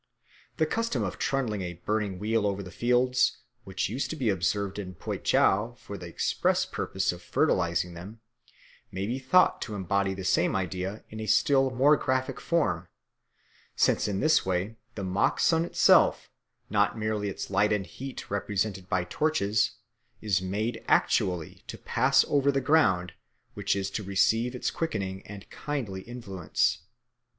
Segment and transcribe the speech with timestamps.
[0.57, 4.79] The custom of trundling a burning wheel over the fields, which used to be observed
[4.79, 8.19] in Poitou for the express purpose of fertilising them,
[8.91, 12.87] may be thought to embody the same idea in a still more graphic form;
[13.75, 16.31] since in this way the mock sun itself,
[16.67, 19.73] not merely its light and heat represented by torches,
[20.19, 23.13] is made actually to pass over the ground
[23.53, 26.79] which is to receive its quickening and kindly influence.